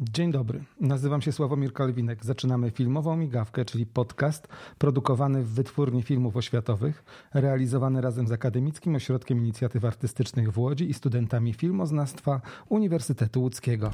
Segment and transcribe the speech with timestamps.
[0.00, 2.24] Dzień dobry, nazywam się Sławomir Kalwinek.
[2.24, 7.04] Zaczynamy filmową migawkę, czyli podcast produkowany w Wytwórni Filmów Oświatowych,
[7.34, 13.90] realizowany razem z Akademickim Ośrodkiem Inicjatyw Artystycznych w Łodzi i studentami filmoznawstwa Uniwersytetu Łódzkiego.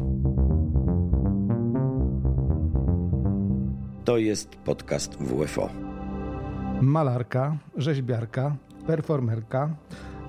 [4.04, 5.70] To jest podcast WFO.
[6.80, 8.56] Malarka, rzeźbiarka,
[8.86, 9.76] performerka,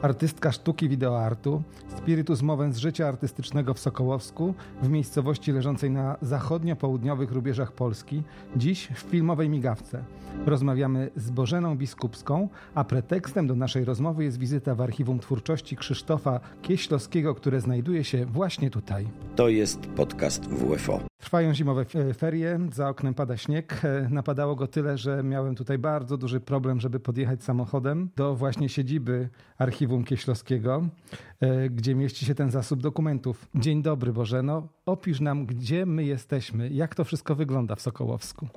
[0.02, 1.64] artystka sztuki wideoartu,
[1.98, 8.24] spiritus movens życia artystycznego w Sokołowsku, w miejscowości leżącej na zachodnio-południowych rubieżach Polski,
[8.56, 10.04] dziś w filmowej migawce.
[10.46, 16.40] Rozmawiamy z Bożeną Biskupską, a pretekstem do naszej rozmowy jest wizyta w Archiwum Twórczości Krzysztofa
[16.62, 19.08] Kieślowskiego, które znajduje się właśnie tutaj.
[19.36, 21.00] To jest podcast WFO.
[21.22, 23.82] Trwają zimowe ferie, za oknem pada śnieg.
[23.84, 28.70] E, napadało go tyle, że miałem tutaj bardzo duży problem, żeby podjechać samochodem do właśnie
[28.70, 30.88] siedziby Archiwum Kieślowskiego,
[31.40, 33.48] e, gdzie mieści się ten zasób dokumentów.
[33.56, 38.48] Dzień dobry Bożeno, opisz nam, gdzie my jesteśmy, jak to wszystko wygląda w Sokołowsku.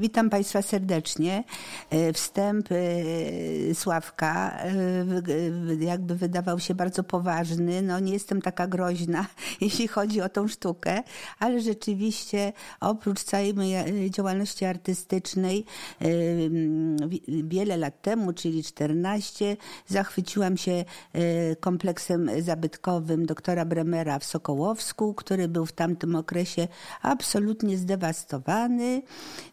[0.00, 1.44] Witam Państwa serdecznie.
[1.90, 7.82] E, wstęp e, Sławka e, jakby wydawał się bardzo poważny.
[7.82, 9.26] No nie jestem taka groźna,
[9.60, 11.02] jeśli chodzi o tą sztukę,
[11.38, 15.64] ale rzeczywiście oprócz całej mojej działalności artystycznej
[17.28, 20.84] wiele lat temu, czyli 14, zachwyciłam się
[21.60, 26.68] kompleksem zabytkowym doktora Bremera w Sokołowsku, który był w tamtym okresie
[27.02, 29.02] absolutnie zdewastowany.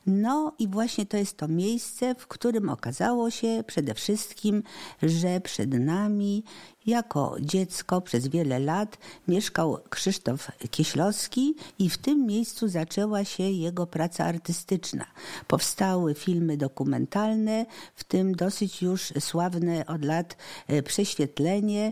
[0.08, 4.64] No i właśnie to jest to miejsce, w którym okazało się przede wszystkim,
[5.04, 6.44] że przed nami
[6.88, 13.88] jako dziecko przez wiele lat mieszkał Krzysztof Kieślowski i w tym miejscu zaczęła się jego
[13.88, 15.06] praca artystyczna.
[15.48, 21.92] Powstały filmy dokumentalne, w tym dosyć już sławne od lat e, Prześwietlenie.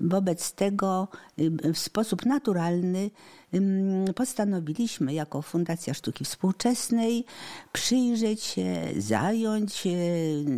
[0.00, 3.10] Wobec tego e, w sposób naturalny
[4.14, 7.24] postanowiliśmy jako Fundacja Sztuki Współczesnej
[7.72, 9.98] przyjrzeć się, zająć się,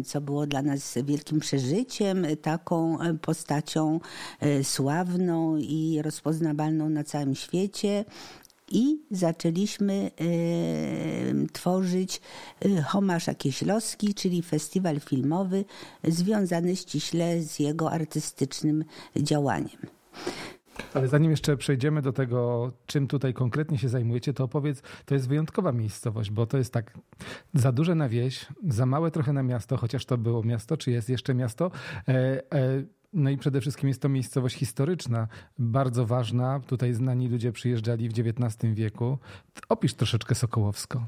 [0.06, 3.77] co było dla nas wielkim przeżyciem, taką postacią
[4.40, 8.04] e, sławną i rozpoznawalną na całym świecie,
[8.70, 12.20] i zaczęliśmy y, tworzyć
[12.64, 15.64] y, Homasz Kieślowski, czyli festiwal filmowy
[16.04, 18.84] związany ściśle z jego artystycznym
[19.16, 19.78] działaniem.
[20.94, 25.28] Ale zanim jeszcze przejdziemy do tego, czym tutaj konkretnie się zajmujecie, to opowiedz, to jest
[25.28, 26.98] wyjątkowa miejscowość, bo to jest tak
[27.54, 31.08] za duże na wieś, za małe trochę na miasto, chociaż to było miasto, czy jest
[31.08, 31.70] jeszcze miasto.
[32.08, 32.12] E,
[32.52, 32.82] e,
[33.12, 36.60] no i przede wszystkim jest to miejscowość historyczna, bardzo ważna.
[36.60, 39.18] Tutaj znani ludzie przyjeżdżali w XIX wieku.
[39.68, 41.06] Opisz troszeczkę Sokołowsko.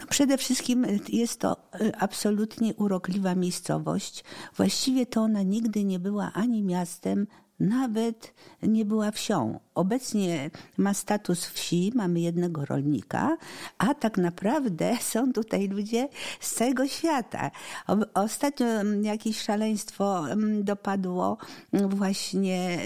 [0.00, 4.24] No przede wszystkim jest to e, absolutnie urokliwa miejscowość.
[4.56, 7.26] Właściwie to ona nigdy nie była ani miastem,
[7.60, 9.60] nawet nie była wsią.
[9.80, 13.36] Obecnie ma status wsi, mamy jednego rolnika,
[13.78, 16.08] a tak naprawdę są tutaj ludzie
[16.40, 17.50] z całego świata.
[18.14, 21.36] Ostatnio mm, jakieś szaleństwo mm, dopadło
[21.72, 22.78] właśnie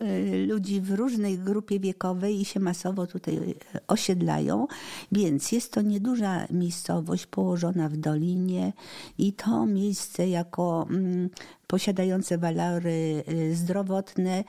[0.00, 3.54] y, ludzi w różnej grupie wiekowej i się masowo tutaj
[3.88, 4.66] osiedlają,
[5.12, 8.72] więc jest to nieduża miejscowość położona w dolinie
[9.18, 11.30] i to miejsce jako mm,
[11.72, 14.44] posiadające walory y, zdrowotne.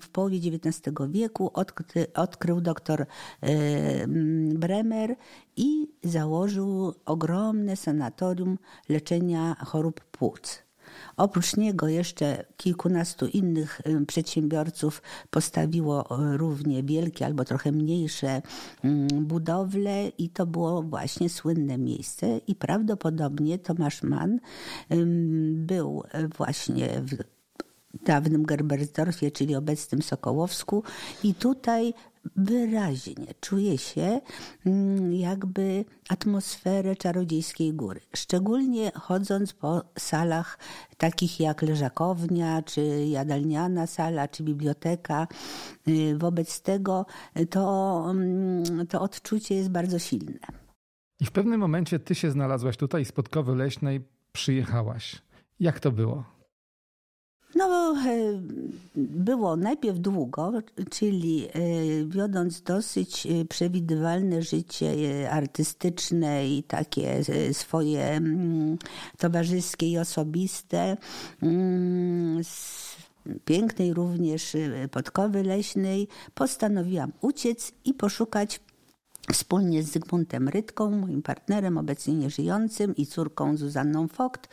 [0.00, 3.06] W połowie XIX wieku odkry, odkrył doktor y,
[4.54, 5.16] Bremer
[5.56, 8.58] i założył ogromne sanatorium
[8.88, 10.62] leczenia chorób płuc.
[11.16, 18.42] Oprócz niego jeszcze kilkunastu innych y, przedsiębiorców postawiło y, równie wielkie albo trochę mniejsze
[18.84, 24.40] mm, budowle i to było właśnie słynne miejsce i prawdopodobnie Tomasz Mann
[25.54, 26.02] był
[26.36, 27.29] właśnie w
[28.06, 30.82] dawnym Gerbersdorfie, czyli obecnym Sokołowsku
[31.24, 31.94] i tutaj
[32.36, 34.20] wyraźnie czuje się
[34.66, 38.00] mm, jakby atmosferę czarodziejskiej góry.
[38.16, 40.58] Szczególnie chodząc po salach
[40.98, 45.28] takich jak leżakownia, czy jadalniana sala, czy biblioteka.
[45.88, 47.06] Y, wobec tego
[47.50, 50.38] to, mm, to odczucie jest bardzo silne.
[51.20, 54.00] I w pewnym momencie ty się znalazłaś tutaj z Podkowy Leśnej,
[54.32, 55.22] przyjechałaś.
[55.60, 56.39] Jak to było?
[57.54, 58.40] No, e,
[58.96, 60.52] było najpierw długo,
[60.90, 61.50] czyli e,
[62.06, 64.92] wiodąc dosyć e, przewidywalne życie
[65.30, 68.78] artystyczne i takie swoje mm,
[69.18, 70.96] towarzyskie i osobiste,
[71.42, 72.42] mm,
[73.44, 74.56] pięknej również
[74.90, 78.60] podkowy leśnej, postanowiłam uciec i poszukać
[79.32, 84.48] wspólnie z Zygmuntem Rytką, moim partnerem, obecnie nieżyjącym, i córką Zuzanną Vogt,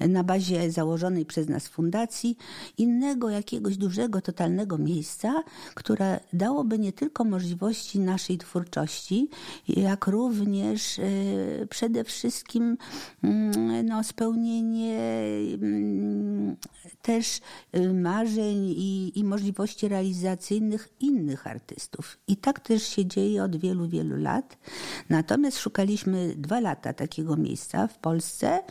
[0.00, 2.36] na bazie założonej przez nas fundacji,
[2.78, 5.42] innego jakiegoś dużego, totalnego miejsca,
[5.74, 9.28] które dałoby nie tylko możliwości naszej twórczości,
[9.68, 11.02] jak również e,
[11.66, 12.76] przede wszystkim
[13.22, 15.00] mm, no, spełnienie
[15.62, 16.56] mm,
[17.02, 17.40] też
[17.72, 22.18] e, marzeń i, i możliwości realizacyjnych innych artystów.
[22.28, 24.58] I tak też się dzieje od wielu, wielu wielu lat.
[25.08, 28.62] Natomiast szukaliśmy dwa lata takiego miejsca w Polsce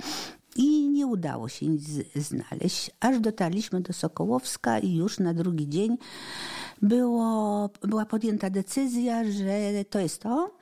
[0.55, 1.83] i nie udało się nic
[2.15, 5.97] znaleźć, aż dotarliśmy do Sokołowska i już na drugi dzień
[6.81, 10.55] było, była podjęta decyzja, że to jest to.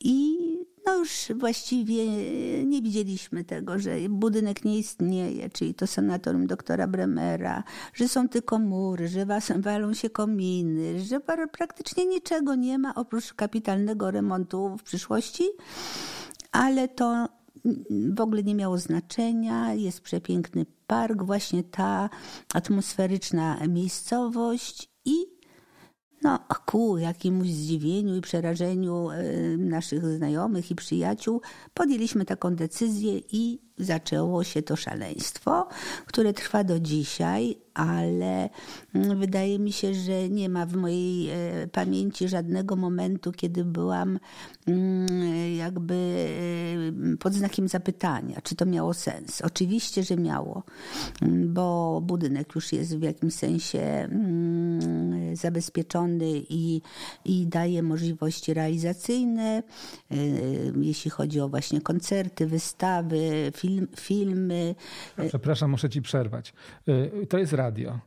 [0.00, 0.38] I
[0.86, 2.06] no już właściwie
[2.64, 8.58] nie widzieliśmy tego, że budynek nie istnieje, czyli to sanatorium doktora Bremera, że są tylko
[8.58, 9.26] mury, że
[9.58, 11.20] walą się kominy, że
[11.52, 15.44] praktycznie niczego nie ma oprócz kapitalnego remontu w przyszłości,
[16.52, 17.28] ale to
[18.14, 19.74] w ogóle nie miało znaczenia.
[19.74, 22.10] Jest przepiękny park, właśnie ta
[22.54, 24.95] atmosferyczna miejscowość
[26.26, 29.08] no, ku jakiemuś zdziwieniu i przerażeniu
[29.58, 31.40] naszych znajomych i przyjaciół
[31.74, 35.68] podjęliśmy taką decyzję i zaczęło się to szaleństwo,
[36.06, 38.48] które trwa do dzisiaj, ale
[38.94, 41.34] mm, wydaje mi się, że nie ma w mojej e,
[41.72, 44.18] pamięci żadnego momentu, kiedy byłam
[44.66, 45.08] mm,
[45.56, 49.42] jakby e, pod znakiem zapytania, czy to miało sens.
[49.42, 50.62] Oczywiście, że miało,
[51.22, 54.08] mm, bo budynek już jest w jakimś sensie
[55.32, 56.80] zabezpieczony i,
[57.24, 59.62] i daje możliwości realizacyjne,
[60.10, 60.16] e,
[60.80, 64.74] jeśli chodzi o właśnie koncerty, wystawy, film, filmy.
[65.28, 66.54] Przepraszam, muszę ci przerwać.
[67.28, 67.98] To jest radio.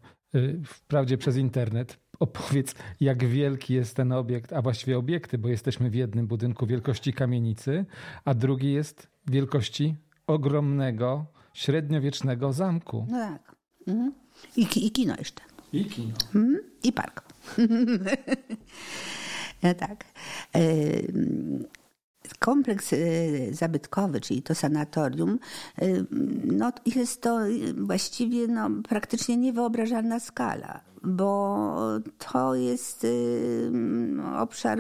[0.66, 2.00] Wprawdzie przez internet.
[2.20, 7.14] Opowiedz, jak wielki jest ten obiekt, a właściwie obiekty, bo jesteśmy w jednym budynku wielkości
[7.14, 7.86] kamienicy,
[8.26, 9.96] a drugi jest wielkości
[10.28, 13.08] ogromnego, średniowiecznego zamku.
[13.10, 13.56] No tak.
[13.88, 14.14] Mhm.
[14.58, 15.42] I, I kino jeszcze.
[15.74, 16.14] I kino.
[16.36, 16.60] Mhm.
[16.84, 17.24] I park.
[19.64, 20.06] no tak
[22.34, 25.40] kompleks y, zabytkowy, czyli to sanatorium,
[25.82, 26.06] y,
[26.46, 27.40] no jest to
[27.78, 31.80] właściwie no, praktycznie niewyobrażalna skala bo
[32.18, 33.72] to jest y,
[34.38, 34.80] obszar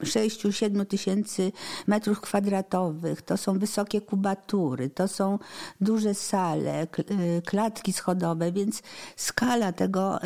[0.00, 1.52] 6-7 tysięcy
[1.86, 5.38] metrów kwadratowych, to są wysokie kubatury, to są
[5.80, 8.82] duże sale, y, klatki schodowe, więc
[9.16, 10.18] skala tego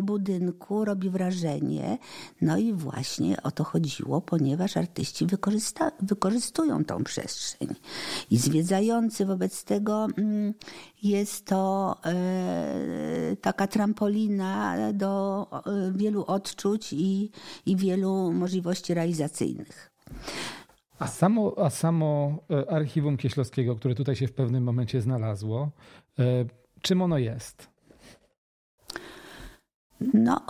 [0.00, 1.98] budynku robi wrażenie.
[2.40, 5.26] No i właśnie o to chodziło, ponieważ artyści
[6.00, 7.68] wykorzystują tą przestrzeń.
[8.30, 10.06] I zwiedzający wobec tego
[11.02, 17.30] jest to e, taka trampolina do e, wielu odczuć i,
[17.66, 19.90] i wielu możliwości realizacyjnych.
[20.98, 25.70] A samo, a samo e, archiwum Kieślowskiego, które tutaj się w pewnym momencie znalazło,
[26.82, 27.68] czym ono jest?
[30.14, 30.40] No,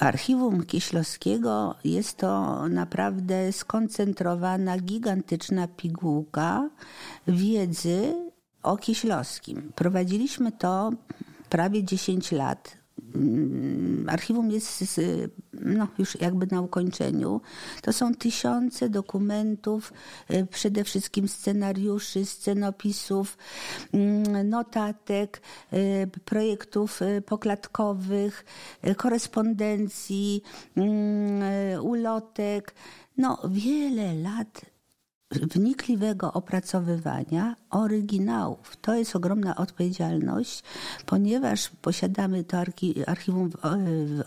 [0.00, 6.70] archiwum Kieślowskiego jest to naprawdę skoncentrowana, gigantyczna pigułka
[7.26, 8.27] wiedzy
[8.62, 9.72] o Kieślowskim.
[9.74, 10.90] Prowadziliśmy to
[11.48, 12.78] prawie 10 lat.
[13.14, 15.00] Mm, archiwum jest
[15.52, 17.40] no, już jakby na ukończeniu.
[17.82, 19.92] To są tysiące dokumentów,
[20.28, 23.38] e, przede wszystkim scenariuszy, scenopisów,
[23.92, 28.44] mm, notatek, e, projektów e, poklatkowych,
[28.96, 30.42] korespondencji,
[30.76, 32.74] mm, ulotek.
[33.16, 34.60] No, wiele lat
[35.30, 38.76] wnikliwego opracowywania oryginałów.
[38.76, 40.62] To jest ogromna odpowiedzialność,
[41.06, 42.58] ponieważ posiadamy to
[43.06, 43.54] archiwum w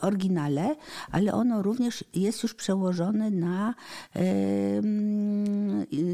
[0.02, 0.76] oryginale,
[1.12, 3.74] ale ono również jest już przełożone na,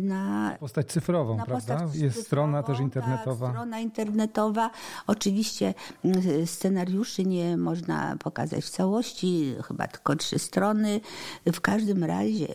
[0.01, 1.75] na postać cyfrową, na prawda?
[1.75, 3.45] Postać jest cyfrową, strona też internetowa.
[3.45, 4.69] Tak, strona internetowa.
[5.07, 5.73] Oczywiście
[6.05, 11.01] mm, scenariuszy nie można pokazać w całości, chyba tylko trzy strony.
[11.45, 12.47] W każdym razie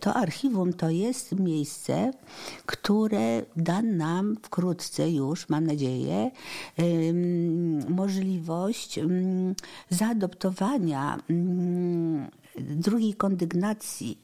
[0.00, 2.10] to archiwum to jest miejsce,
[2.66, 6.30] które da nam wkrótce już, mam nadzieję,
[7.88, 9.00] możliwość
[9.90, 11.18] zaadoptowania
[12.58, 14.18] drugiej kondygnacji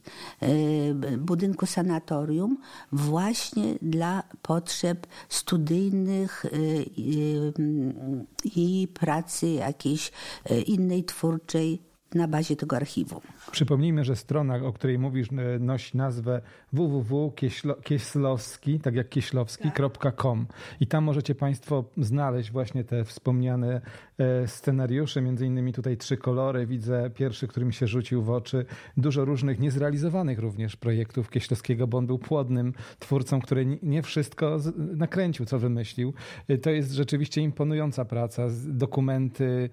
[1.19, 2.57] budynku sanatorium
[2.93, 6.45] właśnie dla potrzeb studyjnych
[8.45, 10.13] i pracy jakiejś
[10.67, 11.83] innej twórczej
[12.15, 13.21] na bazie tego archiwum.
[13.51, 16.41] Przypomnijmy, że strona, o której mówisz, e, nosi nazwę
[16.73, 20.47] www.kieślowski, tak jak kieślowski.com
[20.81, 23.81] i tam możecie Państwo znaleźć właśnie te wspomniane
[24.19, 28.65] e, scenariusze, między innymi tutaj trzy kolory, widzę pierwszy, który mi się rzucił w oczy,
[28.97, 35.47] dużo różnych niezrealizowanych również projektów Kieślowskiego, bo on był płodnym twórcą, który nie wszystko nakręcił,
[35.47, 36.15] co wymyślił.
[36.49, 39.71] E, to jest rzeczywiście imponująca praca, dokumenty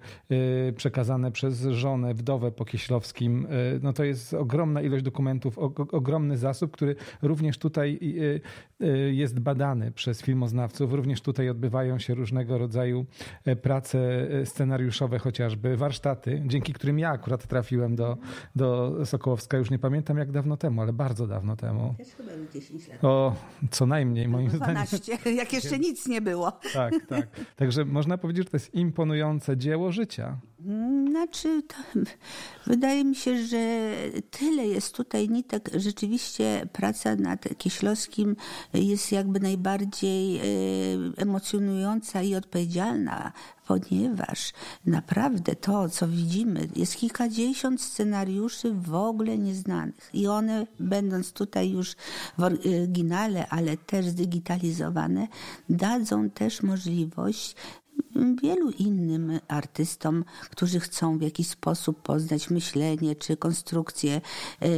[0.76, 3.46] przekazane przez żonę, wdowę po Kieślowskim,
[3.82, 5.58] no to jest ogromna ilość dokumentów,
[5.92, 8.40] ogromny zasób, który również tutaj y,
[8.86, 10.92] y, jest badany przez filmoznawców.
[10.92, 13.06] Również tutaj odbywają się różnego rodzaju
[13.44, 18.16] e, prace e, scenariuszowe, chociażby warsztaty, dzięki którym ja akurat trafiłem do,
[18.56, 19.58] do Sokołowska.
[19.58, 21.94] Już nie pamiętam jak dawno temu, ale bardzo dawno temu.
[21.98, 23.04] Też chyba 10 lat.
[23.04, 23.36] O,
[23.70, 25.36] co najmniej moim 12, zdaniem.
[25.42, 26.52] jak jeszcze nic nie było.
[26.72, 27.28] Tak, tak.
[27.56, 30.38] Także można powiedzieć, że to jest imponujące dzieło życia.
[31.10, 31.74] Znaczy, to,
[32.72, 33.92] wydaje mi się, że
[34.30, 35.70] tyle jest tutaj nitek.
[35.74, 38.36] Rzeczywiście praca nad Kieślowskim
[38.74, 40.42] jest jakby najbardziej e,
[41.16, 43.32] emocjonująca i odpowiedzialna,
[43.66, 44.52] ponieważ
[44.86, 50.10] naprawdę to, co widzimy, jest kilkadziesiąt scenariuszy w ogóle nieznanych.
[50.12, 51.96] I one, będąc tutaj już
[52.38, 55.28] w oryginale, ale też zdigitalizowane,
[55.68, 57.56] dadzą też możliwość
[58.42, 64.20] wielu innym artystom, którzy chcą w jakiś sposób poznać myślenie czy konstrukcję
[64.60, 64.68] e,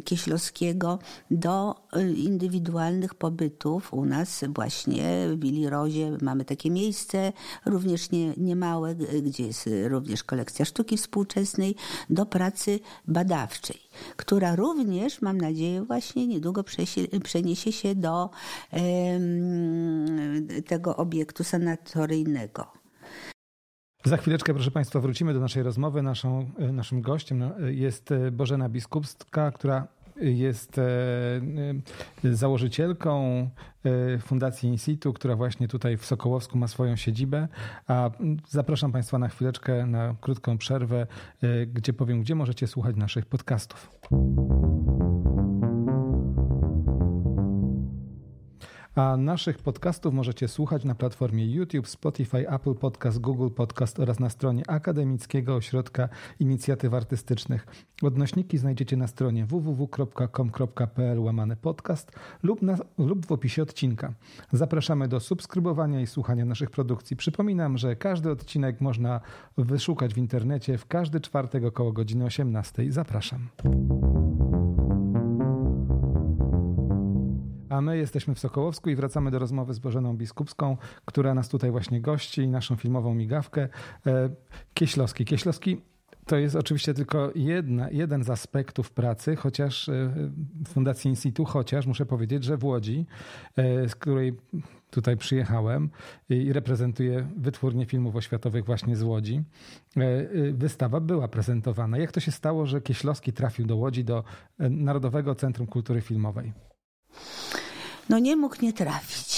[0.00, 0.98] Kieślowskiego
[1.30, 3.94] do e, indywidualnych pobytów.
[3.94, 7.32] U nas właśnie w Billy Rozie mamy takie miejsce,
[7.66, 11.74] również nie, niemałe, gdzie jest również kolekcja sztuki współczesnej,
[12.10, 13.80] do pracy badawczej,
[14.16, 16.64] która również, mam nadzieję, właśnie niedługo
[17.22, 18.30] przeniesie się do
[20.66, 22.82] tego obiektu sanatoryjnego.
[24.04, 26.02] Za chwileczkę, proszę Państwa, wrócimy do naszej rozmowy.
[26.02, 29.88] Naszą, e, naszym gościem no, jest e, Bożena Biskupska, która
[30.22, 33.48] jest e, założycielką
[34.20, 37.48] Fundacji Insitu, która właśnie tutaj w Sokołowsku ma swoją siedzibę.
[37.88, 38.10] A
[38.48, 41.06] zapraszam Państwa na chwileczkę, na krótką przerwę,
[41.66, 43.90] gdzie powiem, gdzie możecie słuchać naszych podcastów.
[48.94, 54.30] A naszych podcastów możecie słuchać na platformie YouTube, Spotify, Apple Podcast, Google Podcast oraz na
[54.30, 56.08] stronie Akademickiego Ośrodka
[56.40, 57.66] Inicjatyw Artystycznych.
[58.02, 64.12] Odnośniki znajdziecie na stronie www.com.pl łamane podcast lub, na, lub w opisie odcinka.
[64.52, 67.16] Zapraszamy do subskrybowania i słuchania naszych produkcji.
[67.16, 69.20] Przypominam, że każdy odcinek można
[69.58, 72.92] wyszukać w internecie w każdy czwartek około godziny 18.
[72.92, 73.48] Zapraszam.
[77.72, 81.70] A my jesteśmy w Sokołowsku i wracamy do rozmowy z Bożeną Biskupską, która nas tutaj
[81.70, 83.68] właśnie gości naszą filmową migawkę.
[84.06, 84.30] E,
[84.74, 85.24] Kieślowski.
[85.24, 85.80] Kieślowski
[86.26, 89.92] to jest oczywiście tylko jedna, jeden z aspektów pracy, chociaż e,
[90.64, 93.06] w Fundacji Instytu, chociaż muszę powiedzieć, że w Łodzi,
[93.56, 94.36] e, z której
[94.90, 95.90] tutaj przyjechałem
[96.28, 99.42] i reprezentuję wytwórnię filmów oświatowych właśnie z Łodzi,
[100.52, 101.98] wystawa była prezentowana.
[101.98, 104.24] Jak to się stało, że Kieślowski trafił do Łodzi, do
[104.58, 106.52] Narodowego Centrum Kultury Filmowej?
[108.08, 109.31] No nie mógł nie trafić.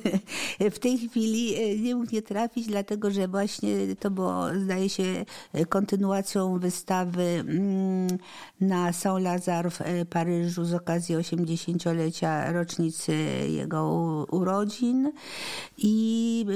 [0.76, 5.24] w tej chwili e, nie mógł nie trafić, dlatego że właśnie to było, zdaje się,
[5.68, 8.18] kontynuacją wystawy mm,
[8.60, 13.16] na Saint-Lazare w e, Paryżu z okazji 80-lecia rocznicy
[13.48, 13.86] jego
[14.30, 15.12] urodzin.
[15.78, 16.46] I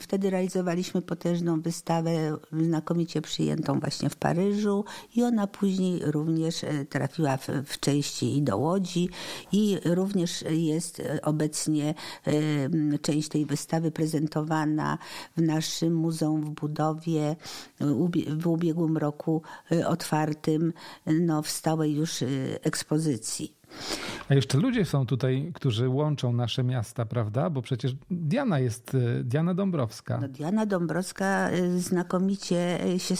[0.00, 4.84] wtedy realizowaliśmy potężną wystawę, znakomicie przyjętą właśnie w Paryżu.
[5.16, 9.08] I ona później również e, trafiła w, w części i do Łodzi.
[9.52, 11.94] I również jest obecnie
[13.02, 14.98] część tej wystawy prezentowana
[15.36, 17.36] w naszym muzeum w budowie
[18.28, 19.42] w ubiegłym roku
[19.72, 20.72] y, otwartym
[21.06, 22.24] no, w stałej już
[22.62, 23.56] ekspozycji.
[24.28, 27.50] A jeszcze ludzie są tutaj, którzy łączą nasze miasta, prawda?
[27.50, 30.18] Bo przecież Diana jest, e, Diana Dąbrowska.
[30.20, 33.14] No, Diana Dąbrowska e, znakomicie się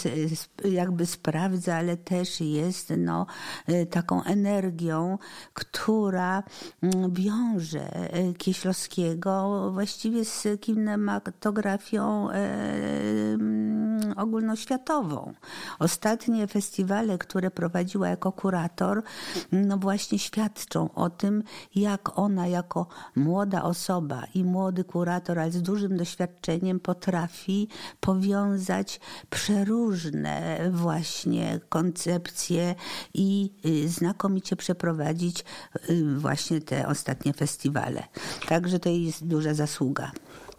[0.65, 3.25] jakby sprawdza, ale też jest no,
[3.67, 5.17] e, taką energią,
[5.53, 6.43] która
[6.81, 15.33] mm, wiąże Kieślowskiego właściwie z kinematografią mm, ogólnoświatową.
[15.79, 19.03] Ostatnie festiwale, które prowadziła jako kurator,
[19.51, 21.43] no właśnie świadczą o tym,
[21.75, 27.67] jak ona jako młoda osoba i młody kurator, ale z dużym doświadczeniem potrafi
[27.99, 28.99] powiązać
[29.29, 32.75] przeróżne właśnie koncepcje
[33.13, 35.45] i y, znakomicie przeprowadzić
[35.89, 38.03] y, właśnie te ostatnie festiwale.
[38.47, 40.11] Także to jest duża zasługa.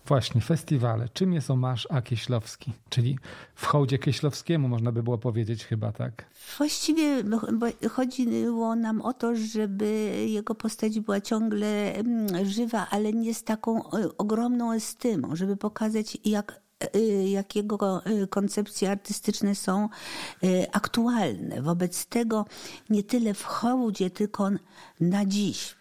[0.09, 1.09] Właśnie, festiwale.
[1.09, 2.03] Czym jest Omarz A.
[2.03, 2.73] Kieślowski?
[2.89, 3.19] Czyli
[3.55, 6.25] w hołdzie Kieślowskiemu można by było powiedzieć chyba, tak?
[6.59, 7.23] Właściwie
[7.91, 9.87] chodziło nam o to, żeby
[10.29, 16.19] jego postać była ciągle mm, żywa, ale nie z taką e, ogromną estymą, żeby pokazać
[16.25, 16.61] jak
[16.95, 19.89] e, jak jego e, koncepcje artystyczne są
[20.73, 21.63] aktualne.
[21.63, 22.45] Wobec tego
[22.91, 24.51] nie tyle w hołdzie, tylko
[25.01, 25.78] na dziś.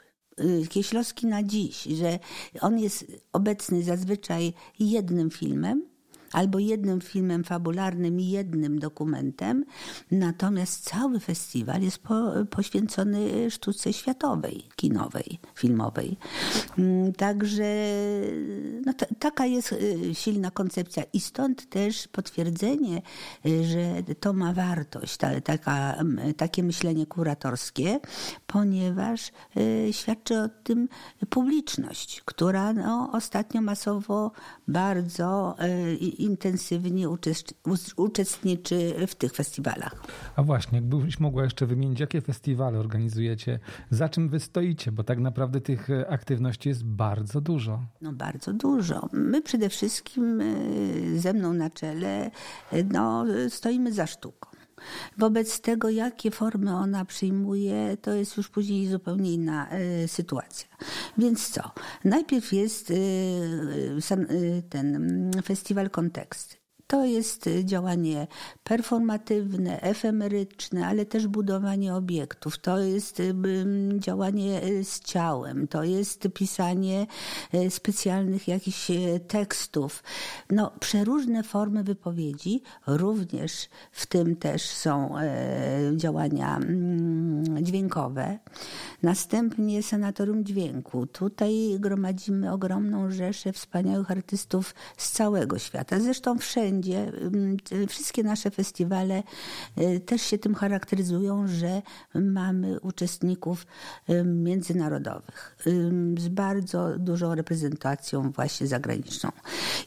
[0.70, 2.20] Kieślowski na dziś, że
[2.62, 5.87] on jest obecny zazwyczaj jednym filmem,
[6.31, 9.65] albo jednym filmem fabularnym i jednym dokumentem,
[10.12, 16.17] natomiast cały festiwal jest po, poświęcony sztuce światowej, kinowej, filmowej.
[16.77, 17.91] Mm, także
[18.86, 23.01] no, taka jest y, silna koncepcja i stąd też potwierdzenie,
[23.46, 25.96] y, że to ma wartość, ta, taka,
[26.38, 28.00] takie myślenie kuratorskie,
[28.48, 30.89] ponieważ y, świadczy o tym
[31.29, 34.31] publiczność, która no, ostatnio masowo
[34.67, 35.55] bardzo
[36.19, 37.09] intensywnie
[37.95, 40.03] uczestniczy w tych festiwalach.
[40.36, 43.59] A właśnie, jakbyś mogła jeszcze wymienić, jakie festiwale organizujecie,
[43.89, 47.83] za czym wy stoicie, bo tak naprawdę tych e, aktywności jest bardzo dużo.
[48.01, 49.09] No bardzo dużo.
[49.13, 50.45] My przede wszystkim e,
[51.19, 52.31] ze mną na czele
[52.71, 54.56] e, no, stoimy za sztuką.
[55.17, 59.67] Wobec tego, jakie formy ona przyjmuje, to jest już później zupełnie inna
[60.03, 60.67] y, sytuacja.
[61.17, 61.72] Więc co?
[62.03, 62.93] Najpierw jest y,
[64.31, 66.56] y, ten mm, festiwal Konteksty.
[66.88, 68.27] To jest działanie
[68.63, 72.58] performatywne, efemeryczne, ale też budowanie obiektów.
[72.58, 73.22] To jest
[73.98, 77.08] działanie e, z ciałem, to jest pisanie
[77.53, 80.03] e, specjalnych jakichś e, tekstów.
[80.50, 85.15] No, przeróżne formy wypowiedzi, również w tym też są
[85.96, 87.16] działania mm,
[87.61, 88.39] dźwiękowe.
[89.03, 91.07] Następnie Sanatorium Dźwięku.
[91.07, 95.99] Tutaj gromadzimy ogromną rzeszę wspaniałych artystów z całego świata.
[95.99, 97.11] Zresztą wszędzie wszędzie,
[97.87, 99.23] wszystkie nasze festiwale
[99.77, 101.81] y, też się tym charakteryzują, że
[102.15, 103.67] mamy uczestników
[104.25, 105.57] międzynarodowych
[106.17, 109.31] z bardzo dużą reprezentacją właśnie zagraniczną.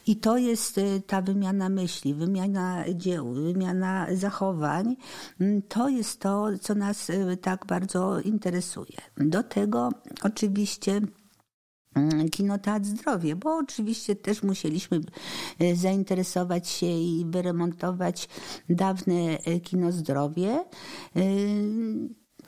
[0.07, 4.95] I to jest y, ta wymiana myśli, wymiana dzieł, wymiana zachowań.
[5.67, 8.97] To jest to, co nas y, tak bardzo interesuje.
[9.17, 9.89] Do tego
[10.23, 11.01] oczywiście
[11.95, 15.01] Mm, kino Teatr Zdrowie, bo oczywiście też musieliśmy
[15.59, 18.29] e, zainteresować się i wyremontować
[18.69, 20.65] dawne e, Kino Zdrowie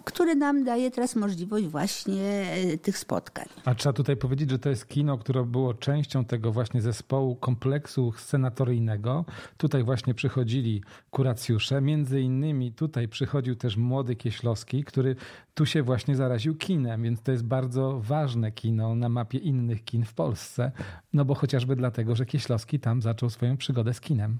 [0.05, 3.45] które nam daje teraz możliwość właśnie e, tych spotkań.
[3.65, 8.13] A trzeba tutaj powiedzieć, że to jest kino, które było częścią tego właśnie zespołu kompleksu
[8.17, 9.25] scenatoryjnego.
[9.57, 15.15] Tutaj właśnie przychodzili kuracjusze, między innymi tutaj przychodził też młody Kieślowski, który
[15.53, 20.05] tu się właśnie zaraził kinem, więc to jest bardzo ważne kino na mapie innych kin
[20.05, 20.71] w Polsce,
[21.13, 24.39] no bo chociażby dlatego, że Kieślowski tam zaczął swoją przygodę z kinem.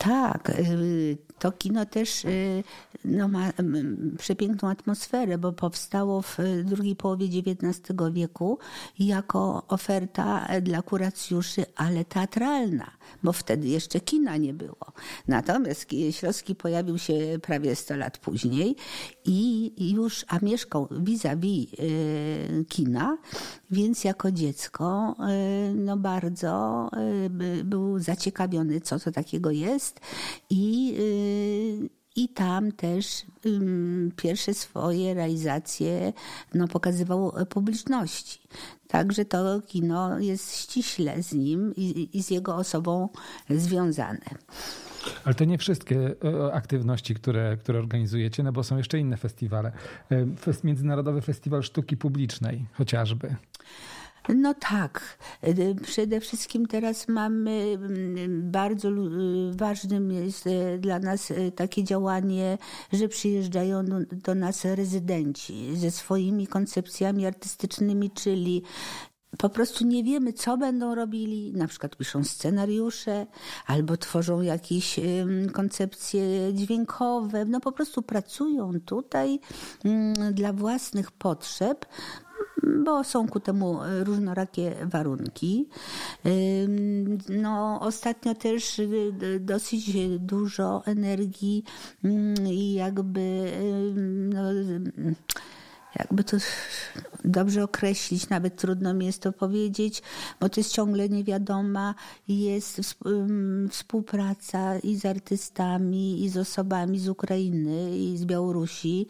[0.00, 2.64] Tak, y, to kino też y,
[3.04, 3.52] no, ma
[4.18, 7.80] przepiękną atmosferę, bo powstało w drugiej połowie XIX
[8.12, 8.58] wieku
[8.98, 12.90] jako oferta dla kuracjuszy, ale teatralna,
[13.22, 14.92] bo wtedy jeszcze kina nie było.
[15.28, 18.76] Natomiast Śląski pojawił się prawie 100 lat później
[19.24, 23.18] i już, a mieszkał vis-a-vis -vis kina,
[23.70, 25.16] więc jako dziecko
[25.70, 26.90] y, no bardzo
[27.64, 30.00] był zaciekawiony, co to takiego jest jest
[30.50, 33.26] i y, i tam też
[34.16, 36.12] pierwsze swoje realizacje
[36.54, 38.40] no, pokazywał publiczności.
[38.88, 43.08] Także to kino jest ściśle z nim i, i z jego osobą
[43.50, 44.24] związane.
[45.24, 49.72] Ale to nie wszystkie e, aktywności, które, które organizujecie, no bo są jeszcze inne festiwale.
[50.10, 50.26] E,
[50.64, 53.36] Międzynarodowy Festiwal Sztuki Publicznej chociażby.
[54.28, 55.18] No tak.
[55.48, 58.92] Y, przede wszystkim teraz mamy mm, bardzo y,
[59.54, 62.58] ważnym jest y, dla nas takie działanie,
[62.92, 68.62] że przyjeżdżają do, do nas rezydenci ze swoimi koncepcjami artystycznymi, czyli
[69.38, 71.52] po prostu nie wiemy, co będą robili.
[71.52, 73.26] Na przykład piszą scenariusze
[73.66, 75.00] albo tworzą jakieś
[75.52, 77.44] koncepcje dźwiękowe.
[77.44, 79.40] No po prostu pracują tutaj
[79.84, 81.86] mm, dla własnych potrzeb,
[82.84, 85.68] bo są ku temu różnorakie warunki.
[87.28, 91.64] No, ostatnio też y, dosyć dużo energii
[92.04, 93.52] mm, i jakby
[94.34, 94.42] no,
[95.98, 96.36] jakby to
[97.24, 100.02] dobrze określić, nawet trudno mi jest to powiedzieć,
[100.40, 101.94] bo to jest ciągle niewiadoma.
[102.28, 102.80] Jest
[103.70, 109.06] współpraca i z artystami, i z osobami z Ukrainy, i z Białorusi.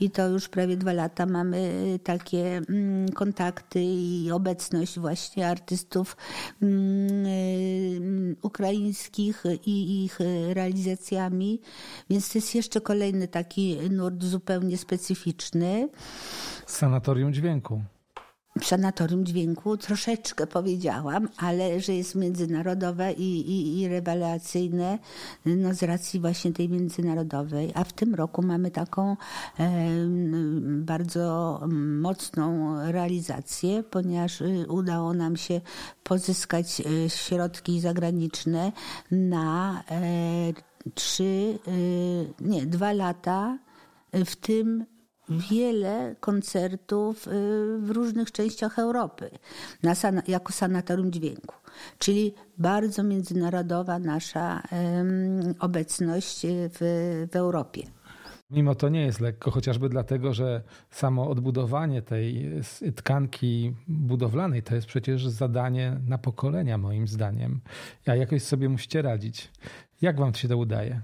[0.00, 1.70] I to już prawie dwa lata mamy
[2.04, 6.16] takie mm, kontakty i obecność właśnie artystów
[6.62, 10.18] y, ukraińskich i ich
[10.52, 11.60] realizacjami.
[12.10, 15.88] Więc to jest jeszcze kolejny taki nurt zupełnie specyficzny.
[16.66, 17.82] Sanatorium Dźwięku.
[18.62, 24.98] Sanatorium Dźwięku troszeczkę powiedziałam, ale że jest międzynarodowe i, i, i rewelacyjne
[25.46, 27.72] no z racji właśnie tej międzynarodowej.
[27.74, 29.16] A w tym roku mamy taką e,
[30.66, 31.60] bardzo
[32.00, 35.60] mocną realizację, ponieważ y, udało nam się
[36.02, 38.72] pozyskać y, środki zagraniczne
[39.10, 40.02] na e,
[40.94, 43.58] trzy, y, nie, dwa lata,
[44.24, 44.84] w tym
[45.28, 47.30] wiele koncertów y,
[47.78, 49.30] w różnych częściach Europy
[49.82, 49.94] na,
[50.28, 51.54] jako sanatorium dźwięku.
[51.98, 54.62] Czyli bardzo międzynarodowa nasza
[55.58, 56.78] obecność w,
[57.32, 57.82] w Europie.
[58.50, 62.50] Mimo to nie jest lekko, chociażby dlatego, że samo odbudowanie tej
[62.96, 67.60] tkanki budowlanej to jest przecież zadanie na pokolenia, moim zdaniem.
[68.06, 69.50] A jakoś sobie musicie radzić.
[70.02, 71.00] Jak wam się to udaje?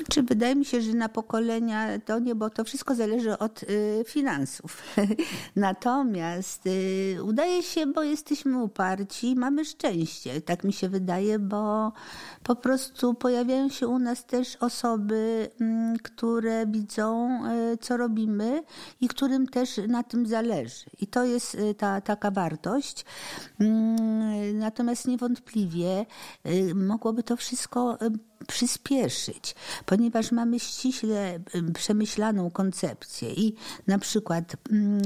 [0.00, 4.04] Znaczy, wydaje mi się, że na pokolenia to nie, bo to wszystko zależy od y,
[4.06, 4.82] finansów.
[5.56, 11.92] Natomiast y, udaje się, bo jesteśmy uparci, mamy szczęście, tak mi się wydaje, bo
[12.42, 17.40] po prostu pojawiają się u nas też osoby, y, które widzą,
[17.72, 18.62] y, co robimy
[19.00, 20.86] i którym też na tym zależy.
[21.00, 23.04] I to jest ta taka wartość.
[23.60, 26.06] Mm, natomiast niewątpliwie
[26.74, 27.98] mogłoby to wszystko
[28.46, 29.54] przyspieszyć,
[29.86, 31.40] ponieważ mamy ściśle
[31.74, 33.54] przemyślaną koncepcję i
[33.86, 34.56] na przykład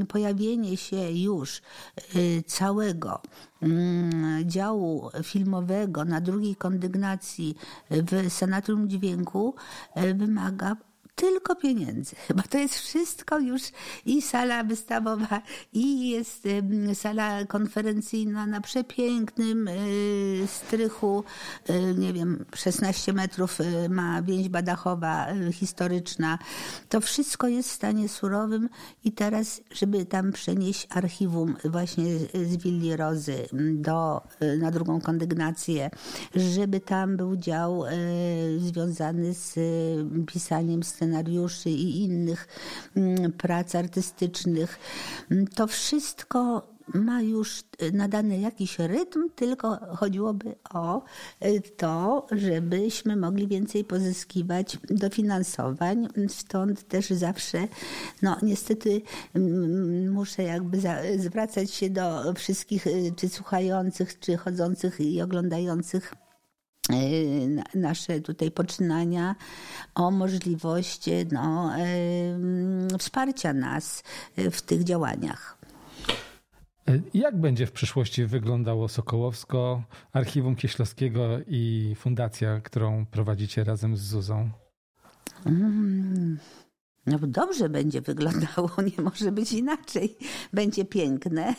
[0.08, 1.62] pojawienie się już
[2.16, 3.22] y, całego
[4.44, 7.56] działu filmowego na drugiej kondygnacji
[7.90, 9.54] w Sanatorium Dźwięku
[9.96, 10.76] y, wymaga
[11.14, 13.62] tylko pieniędzy, bo to jest wszystko już
[14.06, 16.48] i sala wystawowa, i jest
[16.94, 21.24] sala konferencyjna na przepięknym y, strychu,
[21.70, 26.38] y, nie wiem, 16 metrów y, ma więź badachowa historyczna.
[26.88, 28.68] To wszystko jest w stanie surowym
[29.04, 34.22] i teraz, żeby tam przenieść archiwum właśnie z Willi Rozy do,
[34.58, 35.90] na drugą kondygnację,
[36.34, 37.84] żeby tam był dział
[38.58, 39.54] związany z
[40.26, 42.48] pisaniem scenariuszy, scenariuszy i innych
[42.96, 44.78] mm, prac artystycznych.
[45.30, 51.02] Mm, to wszystko ma już nadany jakiś rytm, tylko chodziłoby o
[51.44, 56.08] y, to, żebyśmy mogli więcej pozyskiwać dofinansowań.
[56.28, 57.68] Stąd też zawsze,
[58.22, 59.02] no niestety
[59.34, 60.78] mm, muszę jakby
[61.18, 66.23] zwracać się do wszystkich y, czy słuchających, czy chodzących i oglądających Y,
[67.74, 69.34] nasze tutaj poczynania
[69.94, 71.72] o możliwość no,
[72.98, 74.02] wsparcia nas
[74.36, 75.58] w tych działaniach.
[77.14, 84.50] Jak będzie w przyszłości wyglądało Sokołowsko, Archiwum Kieślowskiego i fundacja, którą prowadzicie razem z Zuzą?
[85.46, 86.38] Mm.
[87.06, 90.16] No dobrze będzie wyglądało, nie może być inaczej.
[90.52, 91.54] Będzie piękne.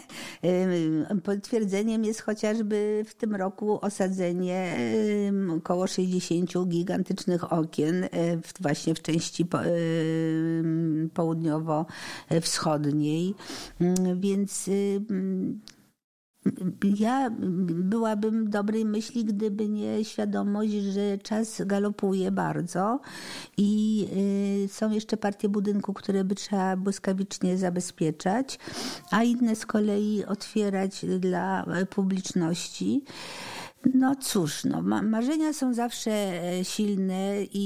[1.23, 4.77] Potwierdzeniem jest chociażby w tym roku osadzenie
[5.57, 8.07] około 60 gigantycznych okien e,
[8.59, 9.45] właśnie w części
[11.13, 13.35] południowo-wschodniej.
[14.15, 14.69] Więc
[16.97, 17.29] ja
[17.69, 22.99] byłabym dobrej myśli, gdyby nie świadomość, że czas galopuje bardzo
[23.57, 24.05] i
[24.65, 28.59] y, są jeszcze partie budynku, które by trzeba błyskawicznie zabezpieczać,
[29.11, 33.03] a inne z kolei otwierać dla publiczności.
[33.93, 37.65] No cóż, no, marzenia są zawsze e, silne i,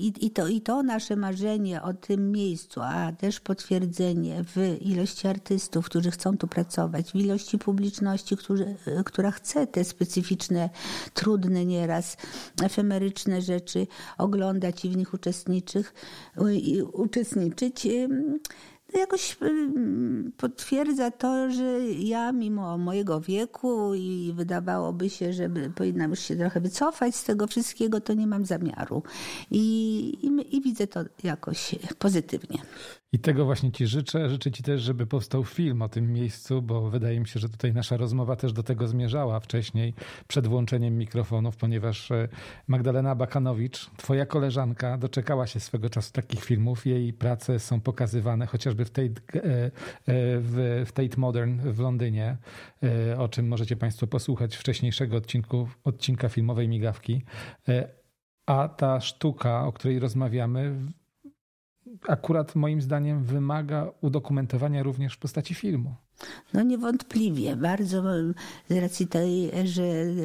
[0.00, 5.28] i, i, to, i to nasze marzenie o tym miejscu, a też potwierdzenie w ilości
[5.28, 10.70] artystów, którzy chcą tu pracować, w ilości publiczności, którzy, e, która chce te specyficzne,
[11.14, 12.16] trudne nieraz,
[12.62, 13.86] efemeryczne rzeczy
[14.18, 15.86] oglądać i w nich uczestniczyć,
[16.92, 17.86] uczestniczyć
[18.98, 26.20] jakoś y, potwierdza to, że ja mimo mojego wieku i wydawałoby się, że powinnam już
[26.20, 29.02] się trochę wycofać z tego wszystkiego, to nie mam zamiaru.
[29.50, 29.64] I,
[30.22, 32.58] i, i widzę to jakoś pozytywnie.
[33.14, 34.28] I tego właśnie Ci życzę.
[34.28, 37.72] Życzę Ci też, żeby powstał film o tym miejscu, bo wydaje mi się, że tutaj
[37.72, 39.94] nasza rozmowa też do tego zmierzała wcześniej,
[40.28, 42.28] przed włączeniem mikrofonów, ponieważ e,
[42.68, 46.86] Magdalena Bakanowicz, Twoja koleżanka, doczekała się swego czasu takich filmów.
[46.86, 49.70] Jej prace są pokazywane chociażby w Tate, e, e,
[50.86, 52.36] w Tate Modern w Londynie,
[53.18, 57.22] o czym możecie Państwo posłuchać wcześniejszego odcinku, odcinka filmowej Migawki.
[58.46, 60.76] A ta sztuka, o której rozmawiamy,
[62.08, 65.94] akurat moim zdaniem wymaga udokumentowania również w postaci filmu.
[66.54, 68.02] No niewątpliwie, bardzo
[68.70, 69.82] z racji tej, że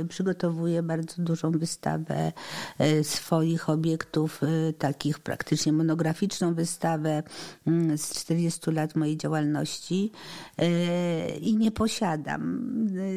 [0.10, 2.32] przygotowuję bardzo dużą wystawę
[2.80, 7.24] e, swoich obiektów, e, takich praktycznie monograficzną wystawę
[7.68, 10.12] mm, z 40 lat mojej działalności
[10.58, 12.70] e, i nie posiadam,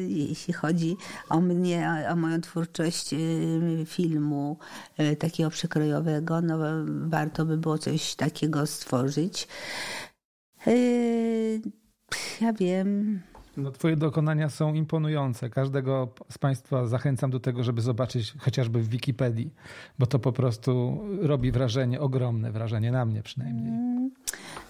[0.07, 0.95] jeśli chodzi
[1.29, 3.15] o mnie, o moją twórczość
[3.85, 4.57] filmu
[5.19, 9.47] takiego przekrojowego, no warto by było coś takiego stworzyć.
[12.41, 13.21] Ja wiem.
[13.57, 15.49] No, twoje dokonania są imponujące.
[15.49, 19.53] Każdego z Państwa zachęcam do tego, żeby zobaczyć chociażby w Wikipedii,
[19.99, 23.73] bo to po prostu robi wrażenie, ogromne wrażenie, na mnie przynajmniej.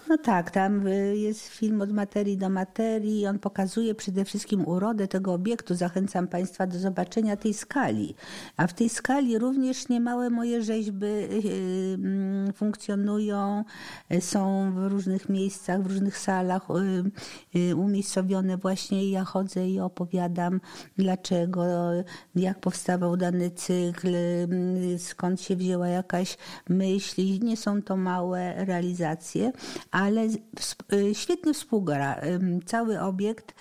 [0.04, 0.14] Mm.
[0.14, 3.26] No tak, tam y, jest film od materii do materii.
[3.26, 5.74] On pokazuje przede wszystkim urodę tego obiektu.
[5.74, 8.14] Zachęcam Państwa do zobaczenia tej skali.
[8.56, 11.98] A w tej skali również niemałe moje rzeźby y,
[12.48, 13.64] y, funkcjonują,
[14.20, 16.68] są w różnych miejscach, w różnych salach
[17.76, 19.10] umiejscowione właśnie.
[19.10, 20.60] Ja chodzę i opowiadam,
[20.96, 21.64] dlaczego,
[22.36, 24.08] jak powstawał dany cykl,
[24.98, 26.38] skąd się wzięła jakaś
[26.68, 27.22] myśl.
[27.42, 29.52] Nie są to małe realizacje
[29.94, 30.28] ale
[30.92, 32.20] y, świetnie współgra
[32.66, 33.54] cały obiekt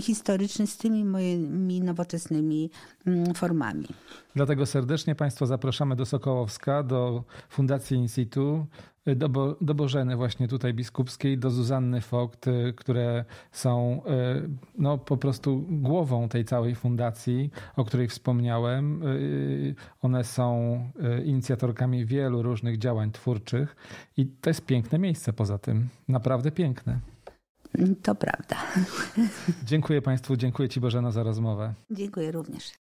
[0.00, 2.70] historyczny z tymi moimi nowoczesnymi
[3.34, 3.86] formami.
[4.36, 10.48] Dlatego serdecznie Państwa zapraszamy do Sokołowska, do Fundacji In Situ, y, do, do Bożeny właśnie
[10.48, 14.02] tutaj biskupskiej, do Zuzanny Vogt, y, które są
[14.78, 19.02] no, po prostu głową tej całej fundacji, o której wspomniałem.
[20.02, 20.80] One są
[21.24, 23.76] inicjatorkami wielu różnych działań twórczych
[24.16, 25.88] i to jest piękne miejsce poza tym.
[26.08, 27.00] Naprawdę piękne.
[28.02, 28.56] To prawda.
[29.64, 31.74] Dziękuję Państwu, dziękuję Ci Bożena za rozmowę.
[31.90, 32.87] Dziękuję również.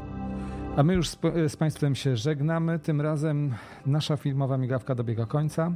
[0.75, 2.79] A my już z, z, Państwem się żegnamy.
[2.79, 3.53] Tym razem
[3.85, 5.71] nasza filmowa migawka dobiega końca.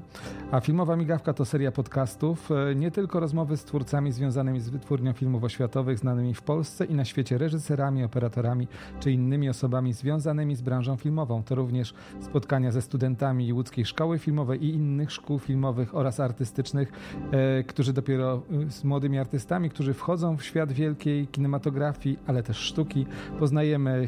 [0.52, 5.14] A filmowa migawka to seria podcastów, e, nie tylko rozmowy z twórcami związanymi z wytwórnią
[5.14, 8.68] filmów oświatowych, znanymi w Polsce i na świecie reżyserami, operatorami
[9.00, 11.44] czy innymi osobami związanymi z branżą filmową.
[11.44, 16.92] To również spotkania ze studentami Łódzkiej Szkoły Filmowej i innych szkół filmowych oraz artystycznych,
[17.32, 22.58] e, którzy dopiero e, z młodymi artystami, którzy wchodzą w świat wielkiej kinematografii, ale też
[22.58, 23.06] sztuki.
[23.40, 24.06] Poznajemy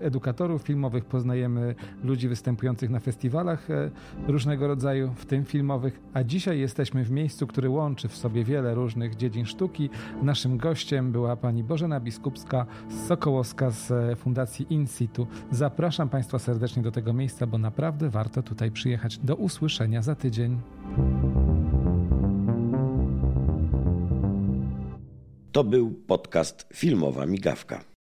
[0.00, 3.90] edukację edukatorów filmowych, poznajemy ludzi występujących na festiwalach e,
[4.26, 8.74] różnego rodzaju, w tym filmowych, a dzisiaj jesteśmy w miejscu, który łączy w sobie wiele
[8.74, 9.90] różnych dziedzin sztuki.
[10.22, 15.26] Naszym gościem była pani Bożena Biskupska z Sokołowska z e, Fundacji In Situ.
[15.50, 19.18] Zapraszam Państwa serdecznie do tego miejsca, bo naprawdę warto tutaj przyjechać.
[19.18, 20.60] Do usłyszenia za tydzień.
[25.52, 27.97] To był podcast Filmowa Migawka.